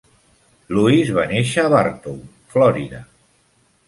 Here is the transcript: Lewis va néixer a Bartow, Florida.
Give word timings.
Lewis 0.77 1.11
va 1.17 1.25
néixer 1.33 1.65
a 1.65 1.71
Bartow, 1.73 2.15
Florida. 2.55 3.03